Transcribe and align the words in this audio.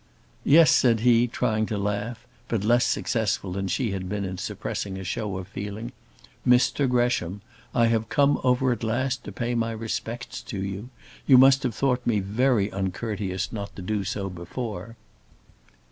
"Yes," 0.43 0.71
said 0.71 1.01
he, 1.01 1.27
trying 1.27 1.67
to 1.67 1.77
laugh, 1.77 2.25
but 2.47 2.63
less 2.63 2.87
successful 2.87 3.51
than 3.51 3.67
she 3.67 3.91
had 3.91 4.09
been 4.09 4.25
in 4.25 4.39
suppressing 4.39 4.97
a 4.97 5.03
show 5.03 5.37
of 5.37 5.47
feeling. 5.47 5.91
"Mr 6.43 6.89
Gresham! 6.89 7.43
I 7.75 7.85
have 7.85 8.09
come 8.09 8.41
over 8.43 8.71
at 8.71 8.83
last 8.83 9.23
to 9.25 9.31
pay 9.31 9.53
my 9.53 9.69
respects 9.69 10.41
to 10.41 10.59
you. 10.59 10.89
You 11.27 11.37
must 11.37 11.61
have 11.61 11.75
thought 11.75 12.07
me 12.07 12.19
very 12.19 12.71
uncourteous 12.71 13.53
not 13.53 13.75
to 13.75 13.83
do 13.83 14.03
so 14.03 14.27
before." 14.27 14.95